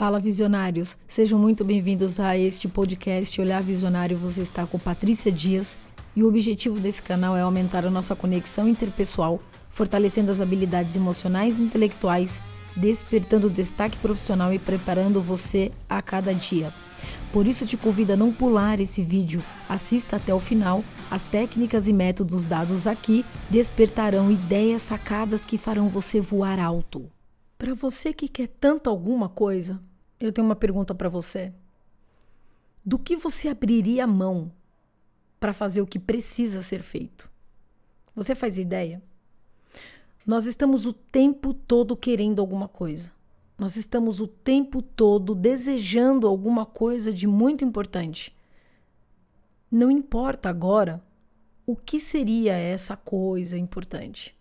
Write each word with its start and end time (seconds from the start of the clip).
Fala 0.00 0.18
visionários, 0.18 0.96
sejam 1.06 1.38
muito 1.38 1.62
bem-vindos 1.62 2.18
a 2.18 2.34
este 2.34 2.66
podcast 2.66 3.38
Olhar 3.38 3.62
Visionário. 3.62 4.16
Você 4.16 4.40
está 4.40 4.66
com 4.66 4.78
Patrícia 4.78 5.30
Dias 5.30 5.76
e 6.16 6.22
o 6.22 6.26
objetivo 6.26 6.80
desse 6.80 7.02
canal 7.02 7.36
é 7.36 7.42
aumentar 7.42 7.84
a 7.84 7.90
nossa 7.90 8.16
conexão 8.16 8.66
interpessoal, 8.66 9.38
fortalecendo 9.68 10.30
as 10.30 10.40
habilidades 10.40 10.96
emocionais 10.96 11.60
e 11.60 11.64
intelectuais, 11.64 12.40
despertando 12.74 13.50
destaque 13.50 13.98
profissional 13.98 14.54
e 14.54 14.58
preparando 14.58 15.20
você 15.20 15.70
a 15.86 16.00
cada 16.00 16.32
dia. 16.34 16.72
Por 17.30 17.46
isso 17.46 17.66
te 17.66 17.76
convido 17.76 18.14
a 18.14 18.16
não 18.16 18.32
pular 18.32 18.80
esse 18.80 19.02
vídeo, 19.02 19.42
assista 19.68 20.16
até 20.16 20.32
o 20.32 20.40
final. 20.40 20.82
As 21.10 21.24
técnicas 21.24 21.86
e 21.86 21.92
métodos 21.92 22.42
dados 22.42 22.86
aqui 22.86 23.22
despertarão 23.50 24.30
ideias 24.30 24.80
sacadas 24.80 25.44
que 25.44 25.58
farão 25.58 25.90
você 25.90 26.22
voar 26.22 26.58
alto. 26.58 27.04
Para 27.58 27.74
você 27.74 28.14
que 28.14 28.26
quer 28.26 28.46
tanto 28.46 28.88
alguma 28.88 29.28
coisa, 29.28 29.78
eu 30.20 30.32
tenho 30.32 30.46
uma 30.46 30.56
pergunta 30.56 30.94
para 30.94 31.08
você. 31.08 31.52
Do 32.84 32.98
que 32.98 33.16
você 33.16 33.48
abriria 33.48 34.04
a 34.04 34.06
mão 34.06 34.52
para 35.38 35.54
fazer 35.54 35.80
o 35.80 35.86
que 35.86 35.98
precisa 35.98 36.62
ser 36.62 36.82
feito? 36.82 37.30
Você 38.14 38.34
faz 38.34 38.58
ideia? 38.58 39.02
Nós 40.26 40.44
estamos 40.44 40.84
o 40.84 40.92
tempo 40.92 41.54
todo 41.54 41.96
querendo 41.96 42.40
alguma 42.40 42.68
coisa. 42.68 43.10
Nós 43.58 43.76
estamos 43.76 44.20
o 44.20 44.26
tempo 44.26 44.82
todo 44.82 45.34
desejando 45.34 46.26
alguma 46.26 46.66
coisa 46.66 47.12
de 47.12 47.26
muito 47.26 47.64
importante. 47.64 48.34
Não 49.70 49.90
importa 49.90 50.48
agora 50.48 51.02
o 51.66 51.76
que 51.76 52.00
seria 52.00 52.54
essa 52.54 52.96
coisa 52.96 53.56
importante. 53.56 54.36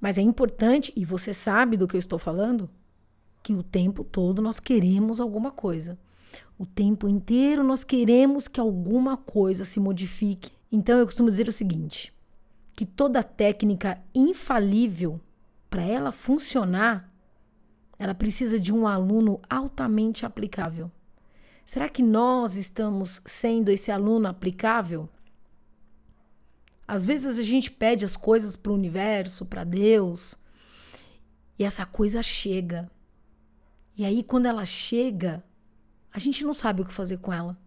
Mas 0.00 0.18
é 0.18 0.22
importante, 0.22 0.92
e 0.96 1.04
você 1.04 1.34
sabe 1.34 1.76
do 1.76 1.86
que 1.86 1.96
eu 1.96 1.98
estou 1.98 2.18
falando, 2.18 2.70
que 3.48 3.54
o 3.54 3.62
tempo 3.62 4.04
todo 4.04 4.42
nós 4.42 4.60
queremos 4.60 5.22
alguma 5.22 5.50
coisa. 5.50 5.98
O 6.58 6.66
tempo 6.66 7.08
inteiro 7.08 7.64
nós 7.64 7.82
queremos 7.82 8.46
que 8.46 8.60
alguma 8.60 9.16
coisa 9.16 9.64
se 9.64 9.80
modifique. 9.80 10.52
Então 10.70 10.98
eu 10.98 11.06
costumo 11.06 11.30
dizer 11.30 11.48
o 11.48 11.52
seguinte: 11.52 12.12
que 12.76 12.84
toda 12.84 13.22
técnica 13.22 14.02
infalível, 14.14 15.18
para 15.70 15.80
ela 15.80 16.12
funcionar, 16.12 17.10
ela 17.98 18.14
precisa 18.14 18.60
de 18.60 18.70
um 18.70 18.86
aluno 18.86 19.40
altamente 19.48 20.26
aplicável. 20.26 20.92
Será 21.64 21.88
que 21.88 22.02
nós 22.02 22.54
estamos 22.54 23.22
sendo 23.24 23.70
esse 23.70 23.90
aluno 23.90 24.28
aplicável? 24.28 25.08
Às 26.86 27.02
vezes 27.06 27.38
a 27.38 27.42
gente 27.42 27.70
pede 27.70 28.04
as 28.04 28.14
coisas 28.14 28.56
para 28.56 28.72
o 28.72 28.74
universo, 28.74 29.46
para 29.46 29.64
Deus, 29.64 30.34
e 31.58 31.64
essa 31.64 31.86
coisa 31.86 32.22
chega. 32.22 32.90
E 33.98 34.04
aí, 34.04 34.22
quando 34.22 34.46
ela 34.46 34.64
chega, 34.64 35.42
a 36.12 36.20
gente 36.20 36.44
não 36.44 36.54
sabe 36.54 36.82
o 36.82 36.84
que 36.84 36.92
fazer 36.92 37.18
com 37.18 37.32
ela. 37.32 37.58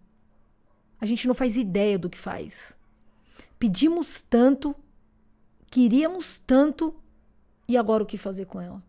A 0.99 1.05
gente 1.05 1.27
não 1.27 1.35
faz 1.35 1.57
ideia 1.57 1.99
do 1.99 2.09
que 2.09 2.17
faz. 2.17 2.77
Pedimos 3.59 4.21
tanto, 4.21 4.73
queríamos 5.69 6.39
tanto, 6.39 6.95
e 7.67 7.75
agora 7.75 8.03
o 8.03 8.05
que 8.05 8.17
fazer 8.17 8.45
com 8.45 8.61
ela? 8.61 8.81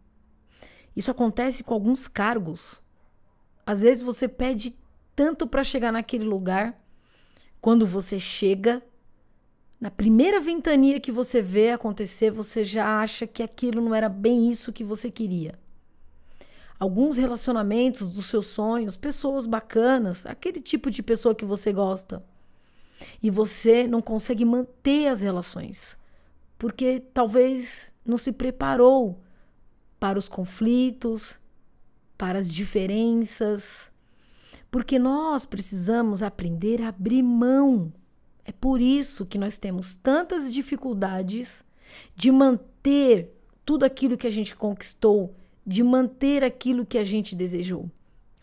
Isso 0.95 1.11
acontece 1.11 1.65
com 1.65 1.75
alguns 1.75 2.07
cargos. 2.07 2.81
Às 3.67 3.83
vezes 3.83 4.05
você 4.05 4.29
pede 4.29 4.79
tanto 5.17 5.45
para 5.45 5.65
chegar 5.65 5.91
naquele 5.91 6.25
lugar, 6.25 6.81
quando 7.61 7.85
você 7.85 8.21
chega, 8.21 8.81
na 9.81 9.91
primeira 9.91 10.39
ventania 10.39 11.01
que 11.01 11.11
você 11.11 11.43
vê 11.43 11.73
acontecer, 11.73 12.31
você 12.31 12.63
já 12.63 13.01
acha 13.01 13.27
que 13.27 13.43
aquilo 13.43 13.81
não 13.81 13.93
era 13.93 14.09
bem 14.09 14.49
isso 14.49 14.73
que 14.73 14.85
você 14.85 15.11
queria. 15.11 15.59
Alguns 16.83 17.17
relacionamentos 17.17 18.11
dos 18.11 18.27
seus 18.27 18.47
sonhos, 18.47 18.97
pessoas 18.97 19.47
bacanas, 19.47 20.27
aquele 20.27 20.61
tipo 20.61 20.91
de 20.91 21.03
pessoa 21.03 21.35
que 21.35 21.45
você 21.45 21.73
gosta. 21.73 22.25
E 23.23 23.31
você 23.31 23.87
não 23.87 24.03
consegue 24.03 24.45
manter 24.45 25.07
as 25.07 25.23
relações, 25.23 25.97
porque 26.59 27.01
talvez 27.13 27.93
não 28.05 28.19
se 28.19 28.33
preparou 28.33 29.21
para 30.01 30.19
os 30.19 30.29
conflitos, 30.29 31.39
para 32.19 32.39
as 32.39 32.51
diferenças, 32.51 33.93
porque 34.71 34.99
nós 34.99 35.47
precisamos 35.47 36.23
aprender 36.23 36.83
a 36.83 36.89
abrir 36.89 37.23
mão 37.23 37.93
é 38.45 38.53
por 38.53 38.81
isso 38.81 39.25
que 39.25 39.39
nós 39.39 39.59
temos 39.59 39.97
tantas 39.97 40.53
dificuldades 40.53 41.65
de 42.17 42.31
manter 42.31 43.33
tudo 43.65 43.85
aquilo 43.85 44.17
que 44.17 44.27
a 44.27 44.31
gente 44.31 44.57
conquistou, 44.57 45.35
de 45.67 45.83
manter 45.83 46.43
aquilo 46.43 46.87
que 46.87 46.99
a 46.99 47.05
gente 47.05 47.35
desejou. 47.35 47.91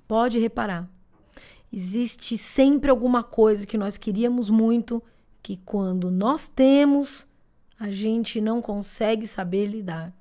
Pode 0.07 0.39
reparar. 0.39 0.89
Existe 1.71 2.37
sempre 2.37 2.89
alguma 2.89 3.23
coisa 3.23 3.67
que 3.67 3.77
nós 3.77 3.97
queríamos 3.97 4.49
muito 4.49 5.03
que 5.41 5.57
quando 5.57 6.09
nós 6.09 6.47
temos, 6.47 7.27
a 7.79 7.91
gente 7.91 8.41
não 8.41 8.61
consegue 8.61 9.27
saber 9.27 9.67
lidar. 9.67 10.13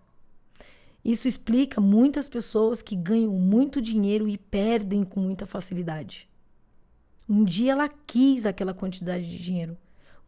Isso 1.04 1.26
explica 1.26 1.80
muitas 1.80 2.28
pessoas 2.28 2.82
que 2.82 2.94
ganham 2.94 3.32
muito 3.32 3.80
dinheiro 3.80 4.28
e 4.28 4.36
perdem 4.36 5.04
com 5.04 5.20
muita 5.20 5.46
facilidade. 5.46 6.28
Um 7.28 7.44
dia 7.44 7.72
ela 7.72 7.88
quis 7.88 8.46
aquela 8.46 8.74
quantidade 8.74 9.28
de 9.28 9.42
dinheiro. 9.42 9.76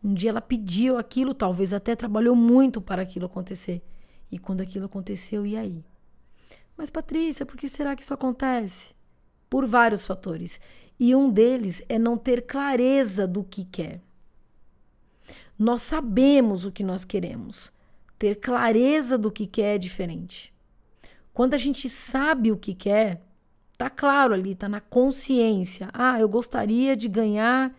Um 0.03 0.15
dia 0.15 0.31
ela 0.31 0.41
pediu 0.41 0.97
aquilo, 0.97 1.35
talvez 1.35 1.73
até 1.73 1.95
trabalhou 1.95 2.35
muito 2.35 2.81
para 2.81 3.03
aquilo 3.03 3.27
acontecer. 3.27 3.83
E 4.33 4.39
quando 4.39 4.63
aquilo 4.63 4.87
aconteceu, 4.87 5.45
e 5.45 5.57
aí? 5.57 5.85
Mas 6.81 6.89
Patrícia, 6.89 7.45
por 7.45 7.59
que 7.59 7.69
será 7.69 7.95
que 7.95 8.03
isso 8.03 8.15
acontece? 8.15 8.95
Por 9.51 9.67
vários 9.67 10.07
fatores. 10.07 10.59
E 10.99 11.15
um 11.15 11.29
deles 11.29 11.83
é 11.91 11.99
não 11.99 12.17
ter 12.17 12.47
clareza 12.47 13.27
do 13.27 13.45
que 13.45 13.67
quer. 13.67 14.01
Nós 15.59 15.83
sabemos 15.83 16.65
o 16.65 16.73
que 16.73 16.83
nós 16.83 17.05
queremos. 17.05 17.71
Ter 18.19 18.37
clareza 18.37 19.19
do 19.19 19.31
que 19.31 19.47
quer 19.47 19.75
é 19.75 19.79
diferente. 19.79 20.55
Quando 21.35 21.53
a 21.53 21.59
gente 21.59 21.87
sabe 21.87 22.51
o 22.51 22.57
que 22.57 22.73
quer, 22.73 23.21
Tá 23.77 23.91
claro 23.91 24.33
ali, 24.33 24.55
tá 24.55 24.67
na 24.67 24.81
consciência. 24.81 25.91
Ah, 25.93 26.19
eu 26.19 26.29
gostaria 26.31 26.97
de 26.97 27.09
ganhar 27.09 27.75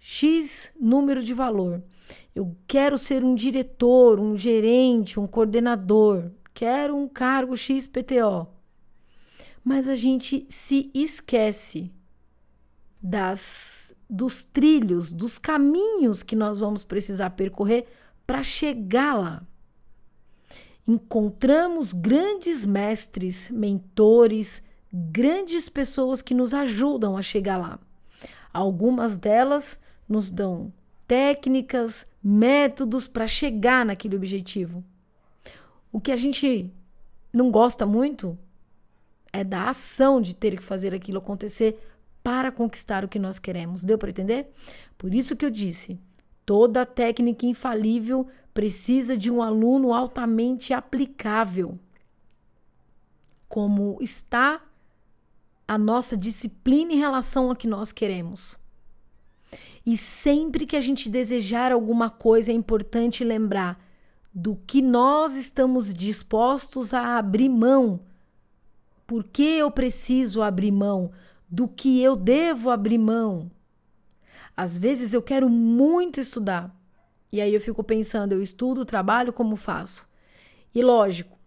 X 0.00 0.72
número 0.80 1.22
de 1.22 1.32
valor. 1.32 1.80
Eu 2.34 2.56
quero 2.66 2.98
ser 2.98 3.22
um 3.22 3.36
diretor, 3.36 4.18
um 4.18 4.36
gerente, 4.36 5.20
um 5.20 5.28
coordenador. 5.28 6.30
Quero 6.56 6.96
um 6.96 7.06
cargo 7.06 7.54
XPTO. 7.54 8.48
Mas 9.62 9.86
a 9.86 9.94
gente 9.94 10.46
se 10.48 10.90
esquece 10.94 11.92
das 13.02 13.94
dos 14.08 14.42
trilhos, 14.42 15.12
dos 15.12 15.36
caminhos 15.36 16.22
que 16.22 16.34
nós 16.34 16.58
vamos 16.58 16.82
precisar 16.82 17.28
percorrer 17.30 17.86
para 18.26 18.42
chegar 18.42 19.18
lá. 19.18 19.46
Encontramos 20.88 21.92
grandes 21.92 22.64
mestres, 22.64 23.50
mentores, 23.50 24.64
grandes 24.90 25.68
pessoas 25.68 26.22
que 26.22 26.32
nos 26.32 26.54
ajudam 26.54 27.18
a 27.18 27.22
chegar 27.22 27.58
lá. 27.58 27.78
Algumas 28.50 29.18
delas 29.18 29.78
nos 30.08 30.30
dão 30.30 30.72
técnicas, 31.06 32.06
métodos 32.24 33.06
para 33.06 33.26
chegar 33.26 33.84
naquele 33.84 34.16
objetivo. 34.16 34.82
O 35.96 36.00
que 36.00 36.12
a 36.12 36.16
gente 36.16 36.70
não 37.32 37.50
gosta 37.50 37.86
muito 37.86 38.38
é 39.32 39.42
da 39.42 39.70
ação 39.70 40.20
de 40.20 40.36
ter 40.36 40.54
que 40.54 40.62
fazer 40.62 40.94
aquilo 40.94 41.16
acontecer 41.16 41.80
para 42.22 42.52
conquistar 42.52 43.02
o 43.02 43.08
que 43.08 43.18
nós 43.18 43.38
queremos. 43.38 43.82
Deu 43.82 43.96
para 43.96 44.10
entender? 44.10 44.52
Por 44.98 45.14
isso 45.14 45.34
que 45.34 45.42
eu 45.42 45.48
disse: 45.48 45.98
toda 46.44 46.84
técnica 46.84 47.46
infalível 47.46 48.28
precisa 48.52 49.16
de 49.16 49.30
um 49.30 49.40
aluno 49.40 49.94
altamente 49.94 50.74
aplicável. 50.74 51.78
Como 53.48 53.96
está 53.98 54.62
a 55.66 55.78
nossa 55.78 56.14
disciplina 56.14 56.92
em 56.92 56.98
relação 56.98 57.48
ao 57.48 57.56
que 57.56 57.66
nós 57.66 57.90
queremos. 57.90 58.54
E 59.86 59.96
sempre 59.96 60.66
que 60.66 60.76
a 60.76 60.80
gente 60.82 61.08
desejar 61.08 61.72
alguma 61.72 62.10
coisa, 62.10 62.52
é 62.52 62.54
importante 62.54 63.24
lembrar 63.24 63.85
do 64.38 64.54
que 64.54 64.82
nós 64.82 65.34
estamos 65.34 65.94
dispostos 65.94 66.92
a 66.92 67.16
abrir 67.16 67.48
mão. 67.48 68.00
Por 69.06 69.24
que 69.24 69.42
eu 69.42 69.70
preciso 69.70 70.42
abrir 70.42 70.70
mão? 70.70 71.10
Do 71.48 71.66
que 71.66 72.02
eu 72.02 72.14
devo 72.14 72.68
abrir 72.68 72.98
mão? 72.98 73.50
Às 74.54 74.76
vezes 74.76 75.14
eu 75.14 75.22
quero 75.22 75.48
muito 75.48 76.20
estudar. 76.20 76.70
E 77.32 77.40
aí 77.40 77.54
eu 77.54 77.60
fico 77.62 77.82
pensando, 77.82 78.32
eu 78.32 78.42
estudo, 78.42 78.84
trabalho, 78.84 79.32
como 79.32 79.56
faço? 79.56 80.06
E 80.74 80.82
lógico, 80.82 81.38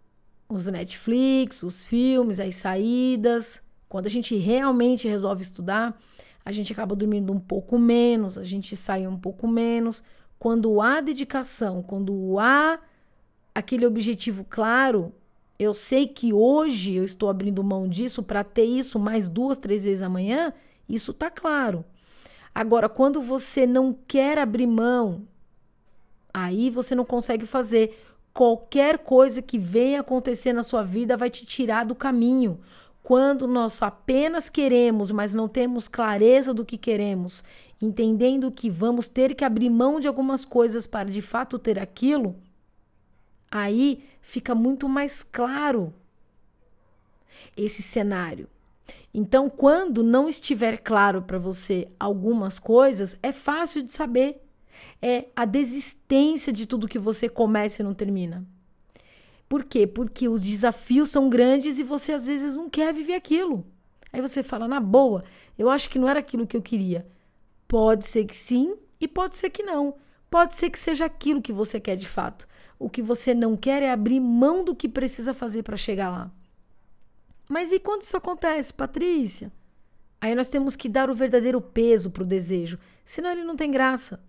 os 0.50 0.66
Netflix, 0.66 1.62
os 1.62 1.84
filmes, 1.84 2.40
as 2.40 2.56
saídas, 2.56 3.62
quando 3.88 4.08
a 4.08 4.10
gente 4.10 4.36
realmente 4.36 5.08
resolve 5.08 5.44
estudar, 5.44 5.96
a 6.44 6.52
gente 6.52 6.74
acaba 6.74 6.96
dormindo 6.96 7.32
um 7.32 7.40
pouco 7.40 7.78
menos, 7.78 8.36
a 8.36 8.44
gente 8.44 8.76
sai 8.76 9.06
um 9.06 9.18
pouco 9.18 9.48
menos. 9.48 10.02
Quando 10.40 10.82
há 10.82 11.02
dedicação, 11.02 11.84
quando 11.84 12.40
há 12.40 12.80
aquele 13.54 13.86
objetivo 13.86 14.46
claro, 14.50 15.14
eu 15.60 15.74
sei 15.74 16.08
que 16.08 16.32
hoje 16.32 16.96
eu 16.96 17.04
estou 17.04 17.30
abrindo 17.30 17.62
mão 17.62 17.90
disso 17.90 18.24
para 18.24 18.44
ter 18.44 18.64
isso 18.64 18.98
mais 18.98 19.28
duas, 19.28 19.58
três 19.58 19.84
vezes 19.84 20.02
amanhã, 20.02 20.54
isso 20.88 21.14
tá 21.14 21.30
claro. 21.30 21.84
Agora, 22.56 22.88
quando 22.88 23.22
você 23.22 23.68
não 23.68 23.94
quer 24.08 24.38
abrir 24.40 24.66
mão, 24.66 25.28
aí 26.34 26.70
você 26.70 26.96
não 26.96 27.04
consegue 27.04 27.46
fazer. 27.46 28.02
Qualquer 28.34 29.00
coisa 29.00 29.42
que 29.42 29.60
venha 29.60 30.00
acontecer 30.00 30.54
na 30.54 30.64
sua 30.64 30.84
vida 30.84 31.18
vai 31.18 31.30
te 31.30 31.46
tirar 31.46 31.86
do 31.86 31.94
caminho. 31.94 32.60
Quando 33.04 33.48
nós 33.48 33.82
apenas 33.82 34.50
queremos, 34.50 35.12
mas 35.12 35.34
não 35.34 35.48
temos 35.48 35.88
clareza 35.88 36.54
do 36.54 36.64
que 36.64 36.78
queremos, 36.78 37.44
entendendo 37.82 38.52
que 38.52 38.70
vamos 38.70 39.08
ter 39.08 39.36
que 39.36 39.46
abrir 39.46 39.70
mão 39.70 40.00
de 40.00 40.08
algumas 40.08 40.44
coisas 40.44 40.86
para 40.86 41.10
de 41.10 41.22
fato 41.22 41.58
ter 41.58 41.80
aquilo, 41.80 42.36
aí 43.50 44.04
fica 44.22 44.54
muito 44.54 44.88
mais 44.90 45.24
claro 45.24 45.94
esse 47.56 47.82
cenário. 47.82 48.48
Então, 49.14 49.50
quando 49.50 50.04
não 50.04 50.30
estiver 50.30 50.78
claro 50.78 51.22
para 51.22 51.40
você 51.40 51.88
algumas 52.00 52.60
coisas, 52.60 53.18
é 53.24 53.32
fácil 53.32 53.82
de 53.82 53.92
saber. 53.92 54.42
É 55.02 55.26
a 55.36 55.46
desistência 55.46 56.54
de 56.54 56.66
tudo 56.66 56.88
que 56.88 57.00
você 57.00 57.28
começa 57.28 57.82
e 57.82 57.86
não 57.86 57.94
termina. 57.94 58.46
Por 59.48 59.64
quê? 59.64 59.88
Porque 59.88 60.28
os 60.28 60.44
desafios 60.44 61.10
são 61.10 61.28
grandes 61.30 61.80
e 61.80 61.84
você 61.84 62.14
às 62.14 62.26
vezes 62.26 62.56
não 62.56 62.70
quer 62.70 62.94
viver 62.94 63.16
aquilo. 63.16 63.66
Aí 64.14 64.22
você 64.22 64.44
fala, 64.44 64.68
na 64.68 64.80
boa, 64.80 65.24
eu 65.58 65.70
acho 65.70 65.90
que 65.90 65.98
não 65.98 66.08
era 66.08 66.20
aquilo 66.20 66.46
que 66.46 66.56
eu 66.56 66.62
queria. 66.62 67.06
Pode 67.70 68.04
ser 68.04 68.26
que 68.26 68.36
sim 68.36 68.76
e 69.00 69.08
pode 69.08 69.36
ser 69.36 69.52
que 69.52 69.62
não. 69.62 69.94
Pode 70.28 70.56
ser 70.56 70.72
que 70.72 70.80
seja 70.80 71.06
aquilo 71.06 71.40
que 71.40 71.54
você 71.54 71.80
quer 71.80 71.96
de 71.96 72.10
fato. 72.10 72.48
O 72.80 72.90
que 72.90 73.00
você 73.00 73.32
não 73.32 73.56
quer 73.56 73.84
é 73.84 73.92
abrir 73.92 74.20
mão 74.20 74.66
do 74.66 74.76
que 74.76 74.90
precisa 74.90 75.36
fazer 75.36 75.62
para 75.62 75.78
chegar 75.78 76.10
lá. 76.10 76.32
Mas 77.48 77.72
e 77.72 77.80
quando 77.80 78.02
isso 78.02 78.18
acontece, 78.18 78.74
Patrícia? 78.74 79.52
Aí 80.20 80.34
nós 80.34 80.50
temos 80.50 80.76
que 80.76 80.90
dar 80.90 81.12
o 81.12 81.16
verdadeiro 81.16 81.62
peso 81.62 82.10
para 82.10 82.24
o 82.24 82.26
desejo, 82.26 82.80
senão 83.06 83.30
ele 83.30 83.44
não 83.44 83.56
tem 83.56 83.70
graça. 83.70 84.20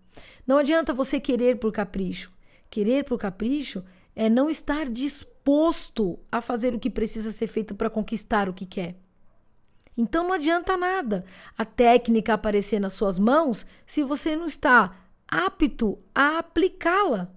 Não 0.47 0.59
adianta 0.59 0.93
você 0.93 1.19
querer 1.19 1.57
por 1.57 1.73
capricho. 1.73 2.31
Querer 2.69 3.05
por 3.05 3.19
capricho 3.19 3.83
é 4.15 4.29
não 4.29 4.51
estar 4.51 4.87
disposto 4.87 6.19
a 6.31 6.43
fazer 6.43 6.75
o 6.75 6.79
que 6.79 6.91
precisa 6.91 7.33
ser 7.33 7.47
feito 7.47 7.75
para 7.75 7.89
conquistar 7.89 8.51
o 8.51 8.55
que 8.55 8.67
quer. 8.67 8.97
Então 9.97 10.25
não 10.25 10.33
adianta 10.33 10.77
nada 10.77 11.25
a 11.57 11.65
técnica 11.65 12.35
aparecer 12.35 12.81
nas 12.81 12.93
suas 12.93 13.19
mãos 13.19 13.67
se 13.87 14.03
você 14.03 14.35
não 14.37 14.47
está 14.47 14.95
apto 15.29 15.99
a 16.15 16.39
aplicá-la. 16.39 17.31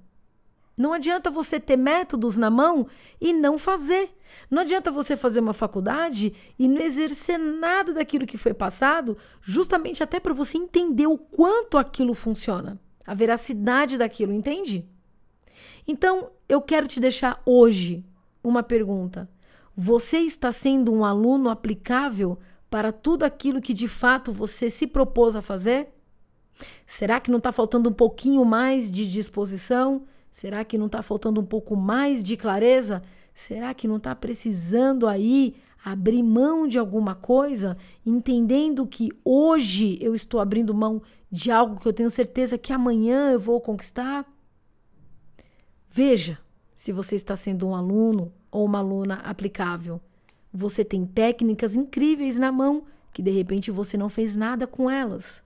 Não 0.76 0.92
adianta 0.92 1.30
você 1.30 1.60
ter 1.60 1.78
métodos 1.78 2.36
na 2.36 2.50
mão 2.50 2.88
e 3.22 3.32
não 3.32 3.60
fazer. 3.60 4.10
Não 4.50 4.64
adianta 4.64 4.92
você 4.92 5.16
fazer 5.16 5.40
uma 5.40 5.54
faculdade 5.54 6.34
e 6.58 6.68
não 6.68 6.82
exercer 6.82 7.38
nada 7.38 7.94
daquilo 7.94 8.26
que 8.26 8.38
foi 8.38 8.54
passado, 8.54 9.16
justamente 9.42 10.02
até 10.02 10.20
para 10.20 10.34
você 10.34 10.58
entender 10.58 11.06
o 11.06 11.18
quanto 11.18 11.78
aquilo 11.78 12.16
funciona, 12.16 12.80
a 13.06 13.14
veracidade 13.14 13.98
daquilo, 13.98 14.34
entende? 14.34 14.90
Então, 15.88 16.32
eu 16.50 16.62
quero 16.62 16.88
te 16.88 17.00
deixar 17.00 17.40
hoje 17.46 18.04
uma 18.44 18.64
pergunta. 18.64 19.30
Você 19.76 20.20
está 20.20 20.52
sendo 20.52 20.94
um 20.94 21.04
aluno 21.04 21.50
aplicável 21.50 22.38
para 22.70 22.92
tudo 22.92 23.24
aquilo 23.24 23.62
que 23.62 23.74
de 23.74 23.88
fato 23.88 24.32
você 24.32 24.70
se 24.70 24.86
propôs 24.86 25.36
a 25.36 25.42
fazer? 25.42 25.90
Será 26.86 27.20
que 27.20 27.32
não 27.32 27.40
está 27.40 27.52
faltando 27.52 27.90
um 27.90 27.94
pouquinho 27.94 28.46
mais 28.46 28.92
de 28.92 29.08
disposição? 29.08 30.04
Será 30.32 30.64
que 30.64 30.78
não 30.78 30.86
está 30.86 31.02
faltando 31.02 31.42
um 31.42 31.46
pouco 31.46 31.76
mais 31.76 32.24
de 32.24 32.38
clareza? 32.38 33.02
Será 33.34 33.74
que 33.74 33.88
não 33.88 33.98
está 33.98 34.16
precisando 34.16 35.08
aí 35.08 35.56
abrir 35.84 36.24
mão 36.24 36.68
de 36.68 36.78
alguma 36.78 37.14
coisa, 37.16 37.78
entendendo 38.06 38.88
que 38.88 39.12
hoje 39.26 39.98
eu 40.02 40.16
estou 40.16 40.40
abrindo 40.40 40.74
mão 40.74 41.02
de 41.32 41.52
algo 41.52 41.80
que 41.80 41.88
eu 41.88 41.94
tenho 41.94 42.10
certeza 42.10 42.58
que 42.58 42.72
amanhã 42.72 43.32
eu 43.32 43.40
vou 43.40 43.60
conquistar? 43.60 44.26
Veja 45.90 46.40
se 46.74 46.92
você 46.92 47.16
está 47.16 47.36
sendo 47.36 47.68
um 47.68 47.76
aluno 47.76 48.32
ou 48.54 48.64
uma 48.64 48.78
aluna 48.78 49.16
aplicável. 49.16 50.00
Você 50.54 50.86
tem 50.86 51.06
técnicas 51.06 51.76
incríveis 51.76 52.38
na 52.38 52.52
mão 52.52 52.84
que 53.12 53.22
de 53.22 53.32
repente 53.32 53.72
você 53.72 53.98
não 53.98 54.10
fez 54.10 54.36
nada 54.36 54.66
com 54.66 54.90
elas. 54.90 55.44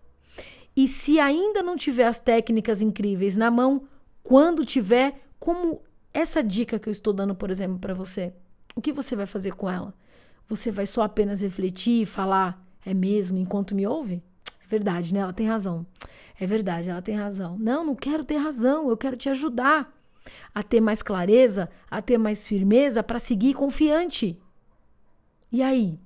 E 0.76 0.88
se 0.88 1.20
ainda 1.20 1.64
não 1.64 1.76
tiver 1.76 2.06
as 2.06 2.20
técnicas 2.20 2.82
incríveis 2.82 3.36
na 3.36 3.50
mão, 3.50 3.88
quando 4.22 4.66
tiver, 4.66 5.22
como 5.40 5.82
essa 6.14 6.44
dica 6.44 6.78
que 6.78 6.88
eu 6.88 6.92
estou 6.92 7.14
dando, 7.14 7.34
por 7.34 7.50
exemplo, 7.50 7.80
para 7.80 7.94
você, 7.94 8.34
o 8.76 8.82
que 8.82 8.94
você 8.94 9.16
vai 9.16 9.26
fazer 9.26 9.56
com 9.56 9.70
ela? 9.70 9.94
Você 10.48 10.72
vai 10.72 10.86
só 10.86 11.02
apenas 11.02 11.42
refletir 11.42 12.04
e 12.04 12.06
falar, 12.06 12.64
é 12.86 12.94
mesmo, 12.94 13.38
enquanto 13.38 13.76
me 13.76 13.88
ouve? 13.88 14.22
É 14.64 14.68
verdade, 14.68 15.14
né? 15.14 15.22
Ela 15.22 15.34
tem 15.34 15.48
razão. 15.48 15.86
É 16.40 16.46
verdade, 16.46 16.90
ela 16.90 17.02
tem 17.02 17.16
razão. 17.16 17.58
Não, 17.58 17.84
não 17.84 17.96
quero 17.96 18.24
ter 18.24 18.38
razão, 18.38 18.90
eu 18.90 18.96
quero 18.96 19.18
te 19.18 19.30
ajudar 19.30 19.97
a 20.54 20.64
ter 20.64 20.82
mais 20.82 21.02
clareza, 21.02 21.70
a 21.90 22.02
ter 22.02 22.18
mais 22.18 22.48
firmeza 22.48 23.04
para 23.04 23.20
seguir 23.20 23.54
confiante. 23.54 24.38
E 25.52 25.62
aí? 25.62 26.00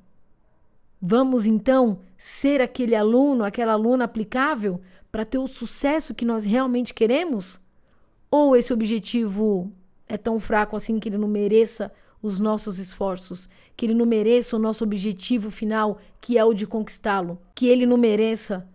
Vamos 1.02 1.46
então 1.46 2.00
ser 2.18 2.62
aquele 2.62 2.96
aluno, 2.96 3.44
aquela 3.44 3.74
aluna 3.74 4.04
aplicável 4.04 4.80
para 5.12 5.26
ter 5.26 5.40
o 5.40 5.48
sucesso 5.48 6.14
que 6.14 6.24
nós 6.24 6.46
realmente 6.46 6.94
queremos? 6.94 7.60
Ou 8.30 8.56
esse 8.56 8.72
objetivo 8.72 9.72
é 10.08 10.18
tão 10.18 10.40
fraco 10.40 10.76
assim 10.76 11.00
que 11.00 11.10
ele 11.10 11.18
não 11.18 11.28
mereça 11.28 11.92
os 12.22 12.40
nossos 12.40 12.78
esforços, 12.78 13.50
que 13.76 13.86
ele 13.86 13.94
não 13.94 14.06
mereça 14.06 14.56
o 14.56 14.60
nosso 14.60 14.84
objetivo 14.84 15.50
final, 15.50 15.98
que 16.20 16.38
é 16.38 16.46
o 16.46 16.54
de 16.54 16.68
conquistá-lo, 16.68 17.42
que 17.56 17.68
ele 17.68 17.86
não 17.86 17.98
mereça 17.98 18.70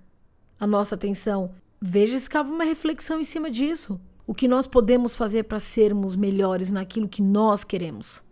a 0.59 0.67
nossa 0.67 0.95
atenção. 0.95 1.53
Veja 1.81 2.19
se 2.19 2.29
cabe 2.29 2.51
uma 2.51 2.65
reflexão 2.65 3.21
em 3.21 3.25
cima 3.25 3.51
disso. 3.51 4.01
O 4.27 4.35
que 4.35 4.49
nós 4.49 4.67
podemos 4.67 5.15
fazer 5.15 5.45
para 5.45 5.61
sermos 5.61 6.17
melhores 6.17 6.73
naquilo 6.73 7.09
que 7.09 7.23
nós 7.23 7.63
queremos? 7.63 8.25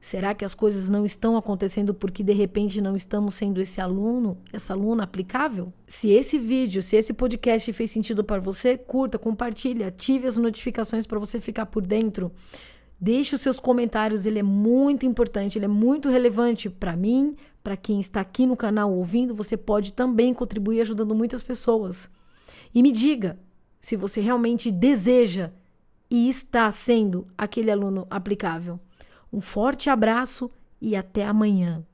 Será 0.00 0.32
que 0.32 0.44
as 0.44 0.54
coisas 0.54 0.88
não 0.88 1.04
estão 1.04 1.36
acontecendo 1.36 1.92
porque 1.92 2.22
de 2.22 2.32
repente 2.32 2.80
não 2.80 2.94
estamos 2.94 3.34
sendo 3.34 3.60
esse 3.60 3.80
aluno, 3.80 4.38
essa 4.52 4.72
aluna 4.72 5.02
aplicável? 5.02 5.72
Se 5.84 6.10
esse 6.10 6.38
vídeo, 6.38 6.80
se 6.80 6.94
esse 6.94 7.12
podcast 7.12 7.72
fez 7.72 7.90
sentido 7.90 8.22
para 8.22 8.40
você, 8.40 8.78
curta, 8.78 9.18
compartilhe, 9.18 9.82
ative 9.82 10.28
as 10.28 10.36
notificações 10.36 11.08
para 11.08 11.18
você 11.18 11.40
ficar 11.40 11.66
por 11.66 11.84
dentro. 11.84 12.30
Deixe 13.00 13.34
os 13.34 13.40
seus 13.40 13.58
comentários, 13.58 14.26
ele 14.26 14.38
é 14.38 14.44
muito 14.44 15.04
importante, 15.04 15.58
ele 15.58 15.64
é 15.64 15.68
muito 15.68 16.08
relevante 16.08 16.70
para 16.70 16.96
mim, 16.96 17.34
para 17.64 17.76
quem 17.76 17.98
está 17.98 18.20
aqui 18.20 18.46
no 18.46 18.56
canal 18.56 18.92
ouvindo, 18.92 19.34
você 19.34 19.56
pode 19.56 19.92
também 19.92 20.32
contribuir 20.32 20.82
ajudando 20.82 21.16
muitas 21.16 21.42
pessoas. 21.42 22.08
E 22.72 22.80
me 22.80 22.92
diga 22.92 23.36
se 23.86 23.94
você 23.94 24.20
realmente 24.20 24.68
deseja 24.68 25.52
e 26.10 26.28
está 26.28 26.68
sendo 26.72 27.24
aquele 27.38 27.70
aluno 27.70 28.04
aplicável. 28.10 28.80
Um 29.32 29.40
forte 29.40 29.88
abraço 29.88 30.50
e 30.80 30.96
até 30.96 31.24
amanhã. 31.24 31.86